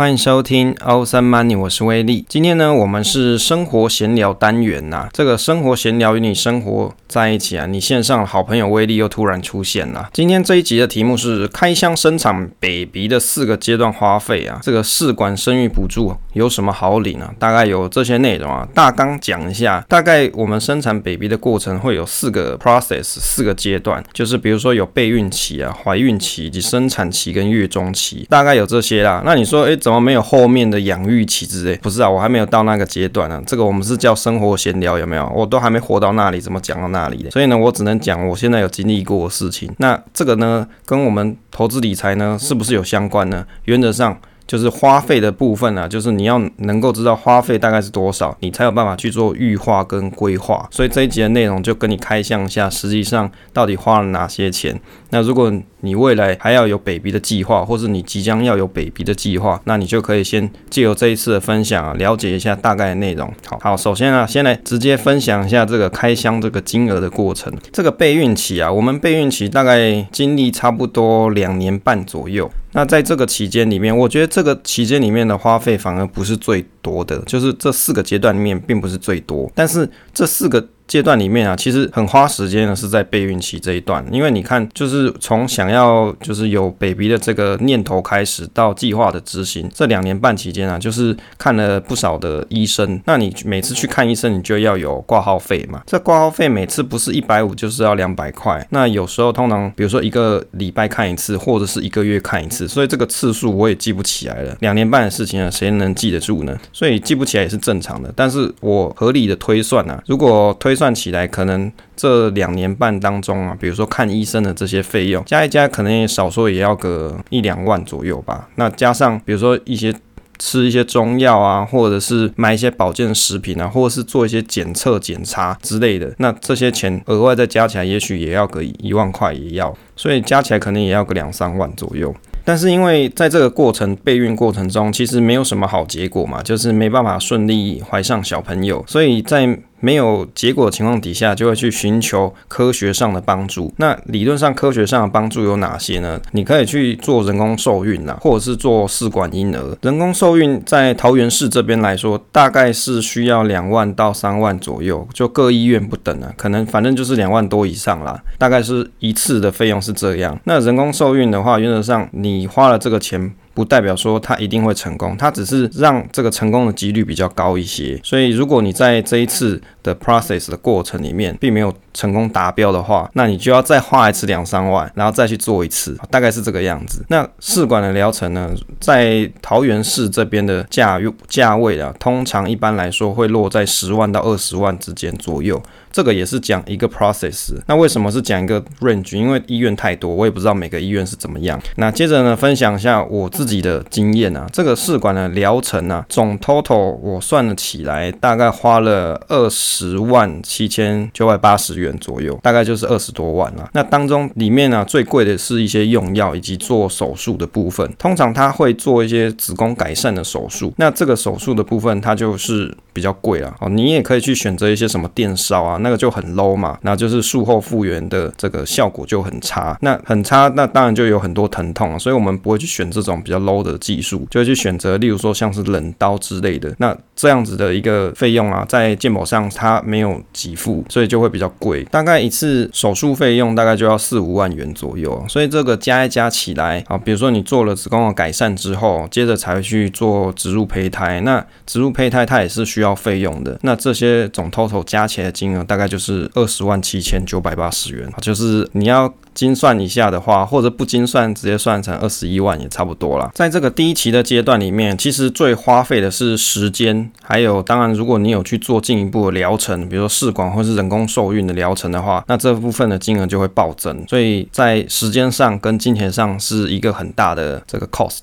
[0.00, 2.24] 欢迎收听 All Some Money，我是威力。
[2.26, 10.08] 今天呢，我们是生活闲聊单元呐、这个生活闲聊与你生活在一起啊，你线上好朋友威力又突然出现了。
[10.14, 14.58] 今天这一集的题目是开箱生产 Baby 的四个阶段花费啊。
[14.62, 17.34] 这个试管生育补助有什么好领啊？
[17.38, 18.66] 大概有这些内容啊。
[18.72, 29.22] 大纲讲一下，大概我们生产 Baby 的过程会有四个 process，四个阶段，就是比如说有备孕期啊、怀孕期以及生产期跟月中期，大概有这些啦。
[29.26, 31.76] 那你说，哎，怎怎么没有后面的养育期之类？
[31.78, 33.42] 不是啊，我还没有到那个阶段呢、啊。
[33.44, 35.28] 这个我们是叫生活闲聊，有没有？
[35.34, 37.30] 我都还没活到那里，怎么讲到那里的？
[37.32, 39.68] 所以呢，我只能讲我现在有经历过的事情。
[39.78, 43.44] 那这个呢，跟我们投资理财呢，是不是有相关呢？
[43.64, 44.16] 原则上。
[44.50, 50.66] 就是花费的部分啊，就是你要能够知道花费大概是多少，你才有办法去做预划跟规划。
[50.72, 54.76] 所以这一集的内容就跟你开箱一下，实际上到底花了哪些钱。
[55.10, 63.32] 那如果你未来还要有 baby 的计划，或是你即将要有 baby 的计划，那你就可以先借由这一次的分享啊，了解一下大概的内容。
[63.46, 67.52] 好，好，首先啊，先来直接分享一下这个开箱这个金额的过程。
[67.70, 72.50] 这个备孕期啊，我们备孕期大概经历差不多两年半左右。
[72.72, 80.66] 那在这个期间里面，我觉得这个期间里面的花费反而不是最多的，就是这四个阶段里面并不是最多，但是这四个。
[80.90, 93.00] 阶段里面啊，其实很花时间的是在备孕期这一段，因为你看，就是从想要就是有 baby 的这个念头开始，到计划的执行，这两年半期间啊，就是看了不少的医生。
[93.04, 95.80] 那你每次去看医生，你就要有挂号费嘛。
[95.86, 98.66] 这挂号费每次不是一百五，就是要两百块。
[98.70, 104.56] 那有时候通常，比如说一个礼拜看一次，或者是一个月看一次，所以这个次数我也记不起来了。
[104.58, 106.58] 两年半的事情啊，谁能记得住呢？
[106.72, 108.12] 所以记不起来也是正常的。
[108.14, 118.48] 但是我合理的推算啊，如果推算起来，可能这两年半当中啊，比如说看医生的这些费用，加一加，可能也少说也要个一两万左右吧。
[118.56, 119.94] 那加上比如说一些
[120.38, 132.14] 吃一些中药啊，或者是买一些保健食品啊，或者是做一些检测检查之类的，那这些钱额外再加起来，也许也要个一万块也要，所以加起来可能也要个两三万左右。
[132.44, 143.72] 但是因为在这个过程备孕过程中，其实没有什么好结果嘛，就是没办法顺利怀上小朋友，所以在没有结果的情况底下，就会去寻求科学上的帮助。
[143.78, 146.20] 那理论上科学上的帮助有哪些呢？
[146.32, 149.76] 你可以去做人工受孕啦，或者是做试管婴儿。
[149.82, 158.22] 人工受孕在桃园市这边来说，大概是需要两万到三万左右，就各医院不等啊，可能反正就是两万多以上啦。
[158.38, 160.38] 大概是一次的费用是这样。
[160.44, 163.32] 那人工受孕的话，原则上你花了这个钱。
[163.60, 168.00] 不代表说它一定会成功，它只是让这个成功的几率比较高一些。
[168.02, 177.04] 所以，如果你在这一次的 process 的过程里面并没有成功达标的话，那你就要再花一次两三万，然后再去做一次，大概是这个样子。
[177.08, 178.50] 那试管的疗程呢，
[178.80, 180.98] 在桃园市这边的价
[181.28, 185.62] 价位啊，通常一般来说会落在十万到二十万之间左右。
[185.92, 187.52] 这个也是讲一个 process。
[187.66, 189.16] 那为什么是讲一个 range？
[189.16, 191.60] 因为医院太多，我也不知道每个医院是怎么样。
[191.78, 194.46] 那接着呢，分享一下我自己己的经验啊。
[194.52, 203.68] 这个试管的疗程啊，总 total 我算了起来，大概花了二十万七千九百八十元左右，大概就是二十多万了。
[203.72, 207.90] 那当中里面呢、啊，最贵的是一些用药以及做手术的部分。
[207.98, 213.54] 通常他会做一些子宫改善的手术，那这个手术的部分它就是比较贵了。
[213.60, 215.76] 哦，你也可以去选择一些什么电烧啊。
[215.78, 245.60] 那个就很 low 嘛，那就是术后复原的这个效果就很差，那很差，那当然就有很多疼痛，所以我们不会去选这种比较 low 的技术，就会去选择，例如说像是冷刀之类的，那这样子的一个费用啊，在健保上它没有给付，所以就会比较贵，大概一次手术费用大概就要四五万元左右，所以这个加一加起来啊，比如说你做了子宫的改善之后，接着才会去做植入胚胎，那植入胚胎它也是需要费用的，那这些总 total 加起来的金额。
[245.70, 253.30] 大概就是二十万七千九百八十元，就是你要精算一下的话，或者不精算，直接算成二十一万也差不多了。
[253.34, 268.18] 在这个第一期的阶段里面，其实最花费的是时间，还有当然，如果你有去做进一步的疗程，比如说试管或是人工受孕的疗程的话，那这部分的金额就会暴增，所以在时间上跟金钱上是一个很大的这个 cost。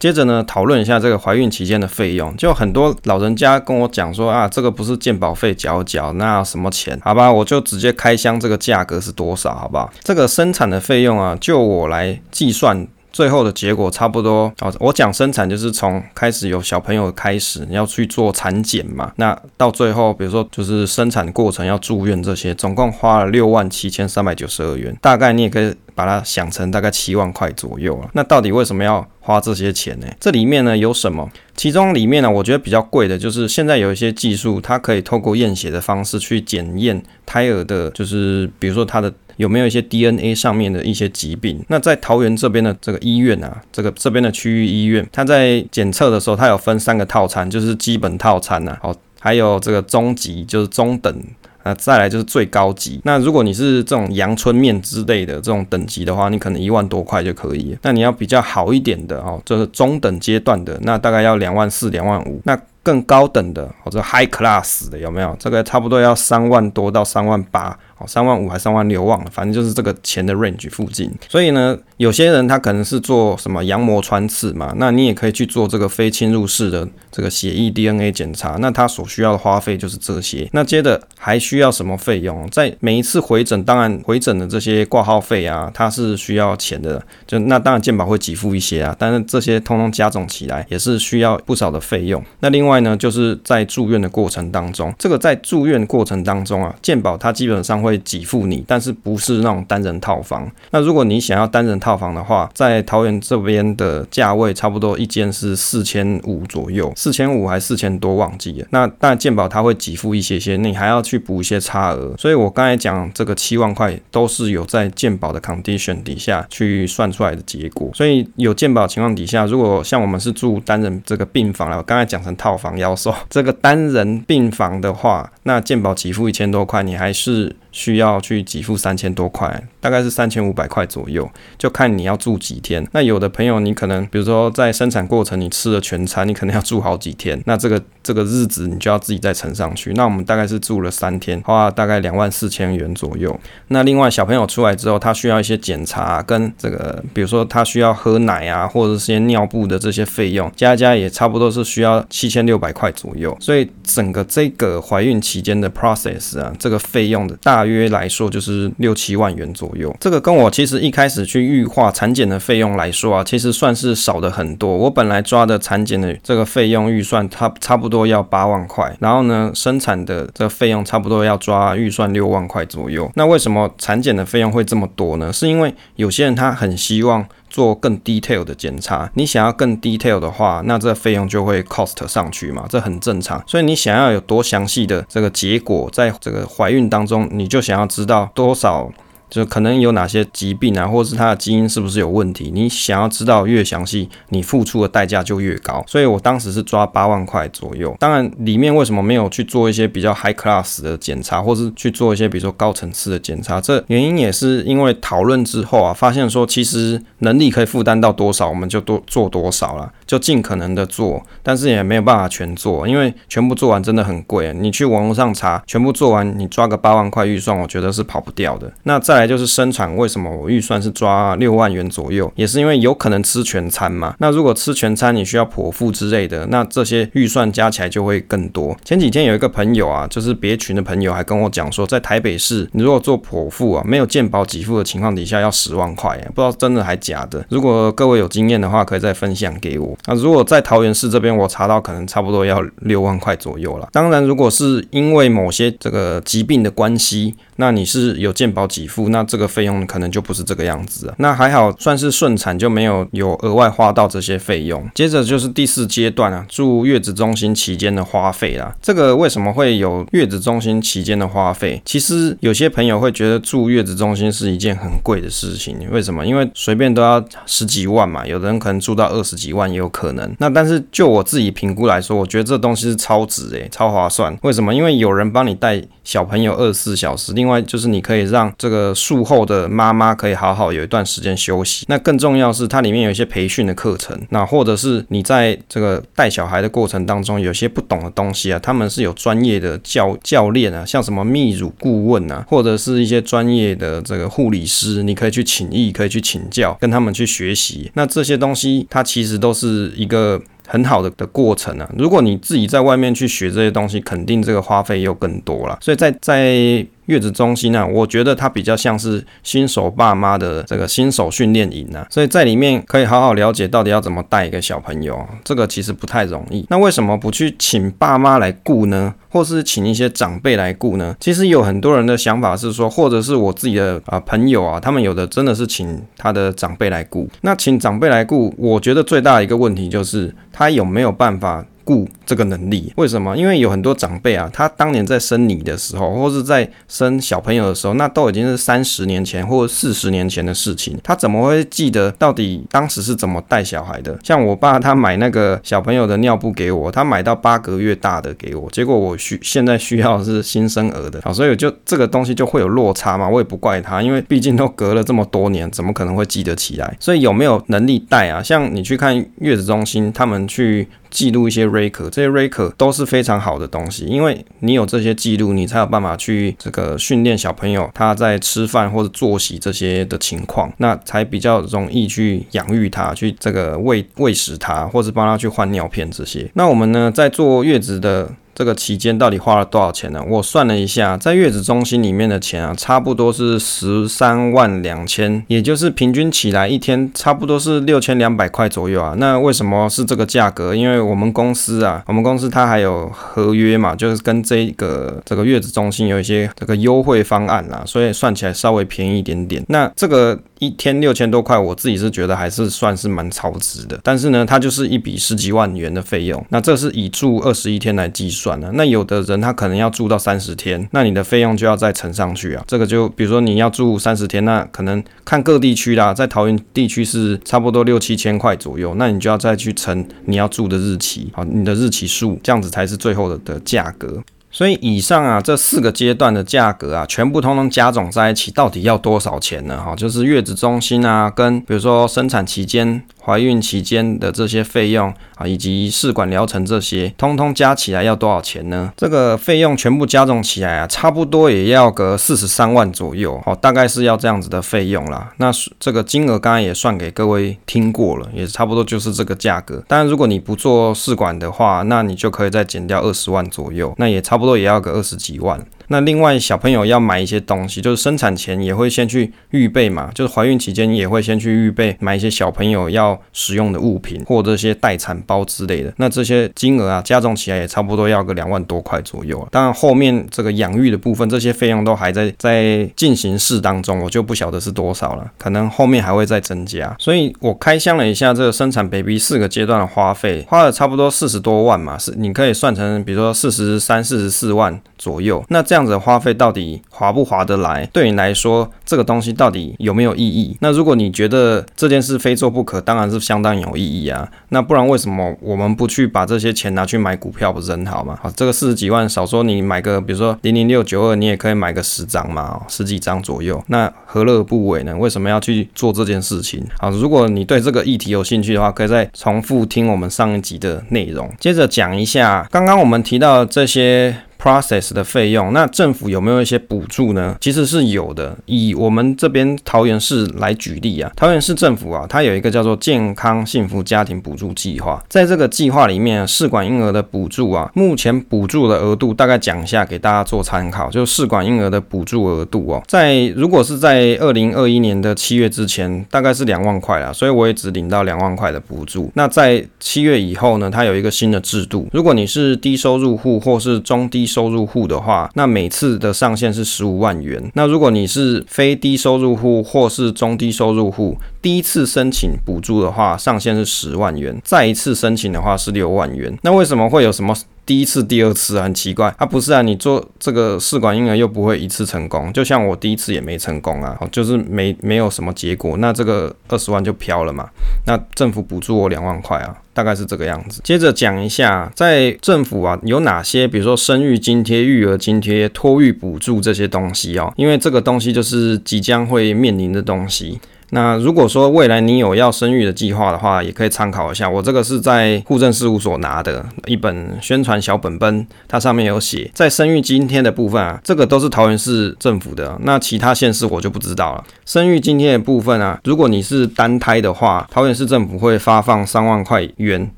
[0.00, 2.36] 接着呢，讨论一下这个怀孕期间的费用。
[2.36, 6.98] 就很多老人家跟我讲说啊，这个不是健保费缴缴，那什么钱？
[7.04, 9.92] 好吧，我就直接开箱这个价格是多少，好不好？
[10.02, 12.88] 这个生产的费用啊，就我来计算。
[13.12, 28.10] 最后的结果差不多啊，我讲生产就是从开始有小朋友开始，你要去做产检嘛，那到最后比如说就是生产过程要住院这些，总共花了六万七千三百九十二元，大概你也可以把它想成大概七万块左右了。
[28.14, 30.06] 那到底为什么要花这些钱呢？
[30.18, 31.30] 这里面呢有什么？
[31.54, 39.12] 其中里面呢，我觉得比较贵的就是现在有一些技术，它可以透过验血的方式去检验胎儿的，就是比如说它的。
[39.36, 41.64] 有没有一些 DNA 上面的一些疾病？
[41.68, 51.24] 那在桃园这边的这个医院啊，这个这边的区域医院，它在检测的时候，它有分三个套餐，就是基本套餐呐，好，还有这个中级，就是中等，
[51.62, 53.00] 那，再来就是最高级。
[53.04, 57.76] 那如果你是这种阳春面之类的这种等级的话，你可能一万多块就可以。
[57.82, 62.40] 那你要比较好一点的哦，就是中等阶段的，那大概要两万四、两万五。
[62.44, 65.36] 那更高等的，或者 high class 的有没有？
[65.38, 67.78] 这个差不多要三万多到三万八。
[68.06, 71.10] 三万五还三万六忘了，反正就是这个钱的 range 附近。
[71.28, 78.56] 所以呢，有些人他可能是做什么羊膜穿刺嘛，那你也可以去做这个非侵入式的这个血液 DNA 检查。
[78.60, 80.48] 那他所需要的花费就是这些。
[80.52, 82.48] 那接着还需要什么费用？
[82.50, 87.02] 在每一次回诊，当然回诊的这些挂号费啊，它是需要钱的。
[87.26, 92.22] 就那当然健保会给付一些啊，但是这些通通加总起来也是需要不少的费用。
[92.40, 97.89] 那另外呢，就是在住院的过程当中，这个在住院过程当中啊，健保它基本上会。
[97.90, 100.50] 会给付你，但是不是那种单人套房。
[100.70, 108.66] 那如果你想要单人套房的话，在桃园这边的价位差不多一间是四千五左右，四千五还是四千多忘记了。
[108.70, 112.14] 那但健保它会给付一些些，你还要去补一些差额。
[112.16, 117.90] 所以我刚才讲这个七万块都是有在健保的 condition 底下去算出来的结果。
[117.92, 127.56] 所以有健保情况底下，如果像我们是住单人这个病房了，我刚才讲成套房要收这个单人病房的话，那健保给付一千多块，你还是。
[127.72, 132.86] 需要去给付三千多块，大概是三千五百块左右，就看你要住几天。
[132.92, 139.92] 那有的朋友，你可能比如说在生产过程你吃了全餐，你可能要住好几天， 那这个这个日子你就要自己再乘上去。
[139.94, 143.38] 那我们大概是住了三天，花大概两万四千元左右。
[143.68, 153.36] 那另外小朋友出来之后，他需要一些检查跟这个，比如说他需要喝奶啊，或者是些尿布的这些费用，加加也差不多是需要七千六百块左右。
[153.40, 157.59] 所以整个这个怀孕期间的 process 啊，这个费用的大。
[157.60, 164.74] 大约来说就是六七万元左右，这个跟我其实一开始去预化产检的费用来说啊，其实算是少的很多。
[164.74, 173.12] 我本来抓的产检的这个费用预算，差差不多要八万块，然后呢，生产的这个费用差不多要抓预算六万块左右。
[173.14, 175.30] 那为什么产检的费用会这么多呢？
[175.30, 177.26] 是因为有些人他很希望。
[177.50, 183.42] 做更 detail 的检查，你想要更 detail 的话，那这费用就会 cost 上去嘛，这很正常。
[183.46, 188.90] 所以你想要有多详细的这个结果，在这个怀孕当中，你就想要知道多少。
[189.30, 192.50] 就可能有哪些疾病啊，或者是他的基因是不是有问题？
[192.52, 195.82] 你想要知道越详细，你付出的代价就越高。
[195.86, 197.96] 所以我当时是抓八万块左右。
[197.98, 203.60] 当然，里面为什么没有去做一些比较 high class 的检查，或是去做一些比如说高层次的检查？
[203.60, 214.52] 这原因也是因为讨论之后啊，发现说其实能力可以负担到多少，我们就多做多少了，就尽可能的做，但是也没有办法全做，因为全部做完真的很贵。
[214.54, 218.72] 你去网络上查，全部做完，你抓个八万块预算，我觉得是跑不掉的。
[218.82, 222.30] 那再来就是生产，为什么我预算是抓六万元左右？
[222.34, 224.14] 也是因为有可能吃全餐嘛。
[224.18, 228.76] 那如果吃全餐，你需要剖腹之类的，那这些预算加起来就会更多。
[228.84, 237.44] 前几天有一个朋友啊，就是别群的朋友还跟我讲说，在台北市，你如果做剖腹啊，没有健保给付的情况底下，要十万块，不知道真的还假的。
[237.50, 239.96] 如果各位有经验的话，可以再分享给我。
[240.06, 243.88] 那如果在桃园市这边，我查到可能差不多要六万块左右了。
[243.92, 249.50] 当然，如果是因为某些这个疾病的关系，那你是有健保给付，那这个。
[249.50, 254.88] 费用可能就不是这个样子，那还好算是顺产，就没有有额外花到这些费用。
[254.94, 258.72] 接着就是第四阶段啊，住月子中心期间的花费啦。
[258.80, 261.82] 这个为什么会有月子中心期间的花费？
[261.84, 266.24] 其实有些朋友会觉得住月子中心是一件很贵的事情，为什么？
[266.24, 270.32] 因为随便都要十几万嘛，有的人可能住到二十几万也有可能。
[270.38, 274.38] 那但是就我自己评估来说，我觉得这东西是超值诶，超划算。
[274.42, 274.72] 为什么？
[274.72, 281.86] 因为有人帮你带小朋友二十四小时，另外就是你可以让这个术后的妈妈可以好好有一段时间休息。
[281.88, 297.90] 那更重要是它里面有一些培训的课程，那或者是你在这个带小孩的过程当中，有些不懂的东西啊，他们是有专业的教教练啊，像什么泌乳顾问啊，或者是一些专业的这个护理师，你可以去请益，可以去请教，跟他们去学习。
[297.94, 300.40] 那这些东西它其实都是一个。
[300.72, 305.76] 很好的的过程啊，如果你自己在外面去学这些东西，肯定这个花费又更多了。
[305.80, 316.64] 所以在在月子中心呢，我觉得它比较像是新手爸妈的这个新手训练营啊，所以在里面可以好好了解到底要怎么带一个小朋友，这个其实不太容易。
[316.70, 319.12] 那为什么不去请爸妈来顾呢？
[319.28, 321.16] 或是请一些长辈来顾呢？
[321.20, 327.28] 其实有很多人的想法是说，或者是我自己的啊、朋友啊，他们有的真的是请他的长辈来顾。
[327.40, 331.64] 那请长辈来顾，我觉得最大的一个问题就是他有没有办法。
[331.90, 333.36] 顾这个能力，为什么？
[333.36, 340.96] 因为有很多长辈啊，他当年在生你的时候，或是在生小朋友的时候，那都已经是三十年前或者四十年前的事情。
[341.02, 344.16] 他怎么会记得到底当时是怎么带小孩的？
[344.22, 353.28] 像我爸，他买那个小朋友的尿布给我，他买到八个月大的给我，结果我需现在需要是新生儿的，好，所以就这个东西就会有落差嘛。
[353.28, 356.96] 我也不怪他，因为毕竟都隔了这么多年，怎么可能会记得起来？
[357.00, 358.40] 所以有没有能力带啊？
[358.40, 360.86] 像你去看月子中心，他们去。
[361.10, 376.50] 记录一些 record，这些 record 都是非常好的东西，因为你有这些记录，你才有办法去这个训练小朋友他在吃饭或者作息这些的情况，那才比较容易去养育他，去这个喂喂食他，或者帮他去换尿片这些。
[376.54, 378.30] 那我们呢，在坐月子的。
[378.60, 380.22] 这个期间到底花了多少钱呢？
[380.28, 389.14] 我算了一下，在月子中心里面的钱啊，差不多是十三万两千，也就是平均起来一天差不多是六千两百块左右啊。
[389.16, 390.74] 那为什么是这个价格？
[390.74, 399.64] 因为我们公司啊，我们公司它还有合约嘛，就是跟这个这个月子中心有一些这个优惠方案啦，所以算起来稍微便宜一点点。
[399.68, 400.38] 那这个。
[400.60, 403.98] 一天六千多块，我自己是觉得还是算是蛮超值的。
[404.04, 406.44] 但是呢，它就是一笔十几万元的费用。
[406.50, 408.70] 那这是以住二十一天来计算的。
[408.74, 412.62] 那有的人他可能要住到三十天，那你的费用就要再乘上去啊。
[412.68, 424.22] 这个就比如说你要住三十天，那可能看各地区啦，在桃园地区是差不多六七千块左右，那你就要再去乘你要住的日期，好，你的日期数，这样子才是最后的的价格。
[424.50, 429.80] 所以以上啊，这四个阶段的价格啊，全部通通加总在一起，到底要多少钱呢？
[429.80, 433.02] 哈，就是月子中心啊，跟比如说生产期间。
[433.24, 438.92] 怀孕期间的这些费用啊，以及试管疗程这些，通通加起来要多少钱呢？
[438.96, 445.32] 这个费用全部加总起来啊，差不多也要个四十三万左右，哦，大概是要这样子的费用啦。
[445.36, 449.82] 那这个金额刚刚也算给各位听过了，也差不多就是这个价格。
[449.86, 455.64] 当然，如果你不做试管的话，那你就可以再减掉二十万左右，那也差不多也要个二十几万。
[455.92, 465.92] 那另外小朋友要买一些东西，就是生产前也会先去预备嘛，就是怀孕期间也会先去预备买一些小朋友要使用的物品或这些待产包之类的。
[465.96, 469.48] 那这些金额啊加总起来也差不多要个两万多块左右啊。
[469.50, 476.94] 当然后面这个养育的部分，这些费用都还在在进行式当中，我就不晓得是多少了，可能后面还会再增加。
[477.00, 485.44] 所以我开箱了一下这个生产 baby 四个阶段的花费，花了差不多四十多万嘛，是你可以算成比如说四十三、四十四万左右。
[485.48, 485.80] 那这样。
[485.80, 487.88] 子的花费到底划不划得来？
[487.90, 490.54] 对你来说，这个东西到底有没有意义？
[490.60, 494.30] 那如果你觉得这件事非做不可，当然是相当有意义啊。
[494.50, 498.18] 那不然为什么我们不去把这些钱拿去买股票，不是很好吗？
[498.22, 503.64] 好，这个四十几万，少说你买个，比如说零零六九二，你也可以买个十张嘛，十几张左右。
[503.68, 504.94] 那何乐不为呢？
[504.94, 506.62] 为什么要去做这件事情？
[506.78, 511.30] 好，如果你对这个议题有兴趣的话，可以再重复听我们上一集的内容。
[511.40, 514.14] 接着讲一下，刚刚我们提到这些。
[514.40, 517.36] Process 的费用，那政府有没有一些补助呢？
[517.40, 518.36] 其实是有的。
[518.46, 525.02] 以我们这边桃园市来举例啊，桃园市政府啊，它有一个叫做健康幸福家庭补助计划。
[525.08, 539.10] 在这个计划里面，试管婴儿的补助啊，目前补助的额度大概讲一下给大家做参考，就是试管婴儿的补助额度哦，在如果是在二零二一年的七月之前，大概是两万块啦，所以我也只领到两万块的补助。
[539.14, 547.42] 那在七月以后呢，它有一个新的制度，如果你是低收入户或是中低收入户的话，那每次的上限是十五万元。
[547.54, 556.32] 那如果你是非低收入户或是中低收入户，第一次申请补助的话，上限是十万元；再一次申请的话是六万元。
[556.42, 557.34] 那为什么会有什么？
[557.66, 567.48] 第一次、第二次很奇怪，啊不是啊，你做这个试管婴儿又不会一次成功，就像我第一次也没成功啊，就是没没有什么结果，那这个二十万就飘了嘛。
[567.86, 570.60] 那政府补助我两万块啊，大概是这个样子。
[570.62, 580.38] 接着讲一下，在政府啊有哪些，比如说生育津贴、育儿津贴、托育补助这些东西哦，因为这个东西就是即将会面临的东西。
[580.70, 584.28] 那如果说未来你有要生育的计划的话，也可以参考一下。
[584.28, 594.24] 我这个是在户政事务所拿的一本宣传小本本，它上面有写，在生育津贴的部分啊，这个都是桃园市政府的，那其他县市我就不知道了。
[594.44, 599.90] 生育津贴的部分啊，如果你是单胎的话，桃园市政府会发放三万块元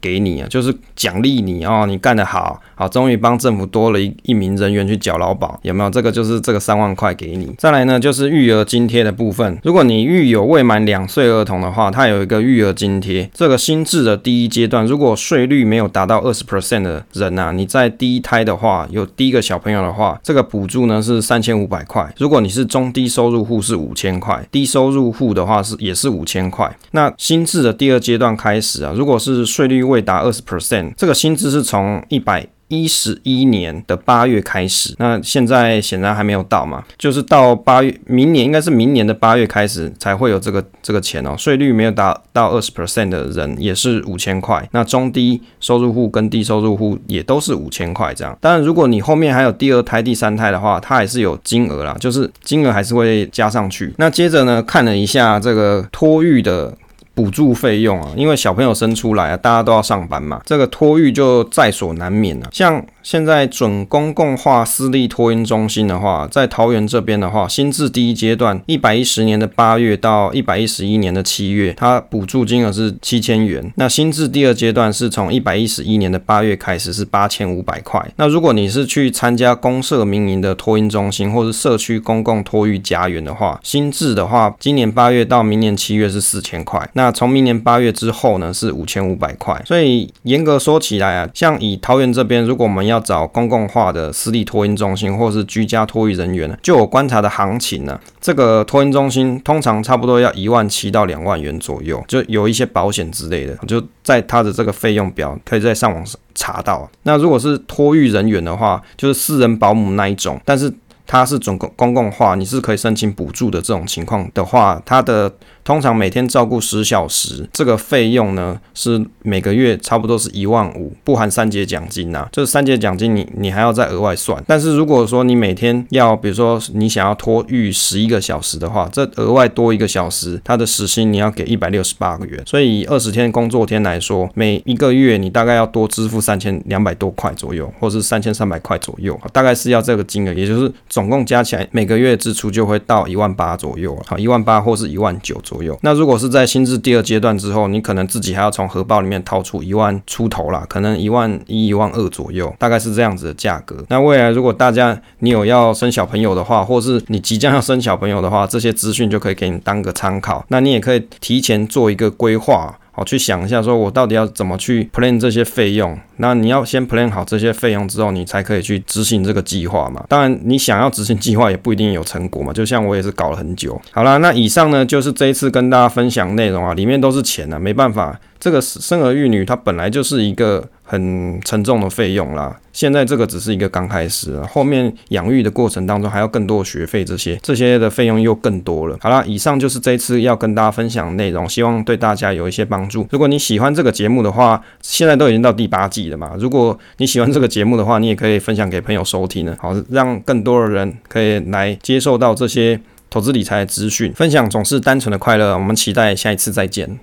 [0.00, 5.90] 给你啊，就是奖励你哦，你干得好，好，终于帮政府多了一一名人员去缴劳保，有没有？
[5.90, 7.54] 这个就是这个三万块给你。
[7.56, 13.30] 再来呢，就是育儿津贴的部分，如果你育有未未满两岁儿童的话，它有一个育儿津贴。
[13.34, 22.10] 这个新制的第一阶段，如果税率没有达到二十 percent 的人呐、啊，你在第一胎的话，有第一个小朋友的话，这个补助呢是三千五百块。
[22.16, 26.74] 如果你是中低收入户是五千块，低收入户的话是也是五千块。
[26.92, 32.46] 那新制的第二阶段开始啊，如果是税率未达二十 percent，这个薪资是从一百。
[32.68, 41.34] 一十一年的八月开始，那现在显然还没有到嘛，就是到八月，明年应该是明年的八月开始才会有这个这个钱哦。
[41.38, 48.36] 税率没有达到二十 percent 的人也是五千块，那中低收入户跟低收入户也都是五千块这样。
[48.40, 53.94] 当然，如果你后面还有第二胎、第三胎的话，它还是有金额啦，就是金额还是会加上去。
[53.98, 56.76] 那接着呢，看了一下这个托育的。
[57.16, 62.46] 补助费用啊，因为小朋友生出来啊，大家都要上班嘛，这个托育就在所难免了。
[62.52, 73.72] 像现在准公共化私立托婴中心的话，在桃园这边的话，新制第一阶段，一百一十年的八月到一百一十一年的七月，它补助金额是七千元。
[73.76, 78.06] 那新制第二阶段是从一百一十一年的八月开始是八千五百块。
[78.16, 86.86] 那如果你是去参加公社民营的托婴中心或是社区公共托育家园的话，新制的话，今年八月到明年七月是四千块。
[86.92, 89.62] 那那从明年八月之后呢，是五千五百块。
[89.64, 106.90] 所以严格说起来啊，像以桃园这边，如果我们要找公共化的私立托婴中心或是居家托育人员，就我观察的行情呢，这个托婴中心通常差不多要一万七到两万元左右，就有一些保险之类的，就在它的这个费用表可以在上网查到。
[107.04, 110.72] 那如果是托育人员的话，就是私人保姆那一种，但是
[111.06, 115.32] 它是总公公共化，你是可以申请补助的这种情况的话，它的。
[115.66, 122.28] 通常每天照顾十小时，这个费用呢是每个月差不多是一万五，不含三节奖金呐、啊。
[122.30, 124.40] 就是三节奖金你你还要再额外算。
[124.46, 132.40] 但是如果说你每天要，比如说你想要托育十一个小时的话，这额外多一个小时，它的时薪你要给一百六十八个元。
[132.46, 145.56] 所以以二十天工作天来说，每一个月你大概要多支付三千两百多块左右，或是三千三百块左右，大概是要这个金额，也就是总共加起来每个月支出就会到一万八左右，好，一万八或是一万九左右。
[145.56, 153.76] 左右，那如果是在新制第二阶段之后，你可能自己还要从荷包里面掏出一万出头啦，可能一万一、一万二左右，大概是这样子的价格。
[153.88, 160.44] 那未来如果大家你有要生小朋友的话，或是你即将要生小朋友的话，这些资讯就可以给你当个参考。
[160.48, 162.76] 那你也可以提前做一个规划。
[162.96, 165.98] 好，去想一下，说我到底要怎么去 plan 这些费用？
[166.16, 170.02] 那你要先 plan 好这些费用之后，你才可以去执行这个计划嘛。
[170.08, 172.54] 当然，你想要执行计划也不一定有成果嘛。
[172.54, 173.78] 就像我也是搞了很久。
[173.90, 178.18] 好啦，那以上呢就是这一次跟大家分享内容啊，里面都是钱啊，没办法。
[178.46, 182.56] 这个生儿育女，它本来就是一个很沉重的费用啦。
[182.72, 188.96] 现在这个只是一个刚开始，后面养育的过程当中还要更多的学费，这些这些的费用又更多了。
[189.00, 193.04] 好啦，以上就是这一次要跟大家分享的内容，希望对大家有一些帮助。
[193.10, 196.30] 如果你喜欢这个节目的话，现在都已经到第八季了嘛。
[196.38, 202.80] 如果你喜欢这个节目的话，你也可以分享给朋友收听呢，好，让更多的人可以来接受到这些
[203.10, 204.12] 投资理财的资讯。
[204.12, 206.96] 分享总是单纯的快乐，我们期待下一次再见。